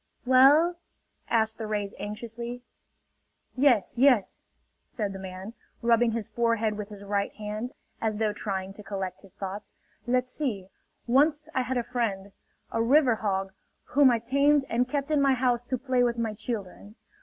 "Well...?" 0.25 0.77
asked 1.29 1.59
the 1.59 1.67
rays 1.67 1.93
anxiously. 1.99 2.63
"Yes... 3.55 3.99
yes..." 3.99 4.39
said 4.87 5.13
the 5.13 5.19
man, 5.19 5.53
rubbing 5.83 6.13
his 6.13 6.27
forehead 6.27 6.75
with 6.75 6.89
his 6.89 7.03
right 7.03 7.31
hand, 7.33 7.73
as 8.01 8.17
though 8.17 8.33
trying 8.33 8.73
to 8.73 8.81
collect 8.81 9.21
his 9.21 9.35
thoughts. 9.35 9.73
"Let's 10.07 10.31
see.... 10.31 10.69
Once 11.05 11.49
I 11.53 11.61
had 11.61 11.77
a 11.77 11.83
friend, 11.83 12.31
a 12.71 12.81
river 12.81 13.17
hog, 13.17 13.53
whom 13.89 14.09
I 14.09 14.17
tamed 14.17 14.65
and 14.69 14.89
kept 14.89 15.11
in 15.11 15.21
my 15.21 15.35
house 15.35 15.61
to 15.65 15.77
play 15.77 16.01
with 16.01 16.17
my 16.17 16.33
children. 16.33 16.95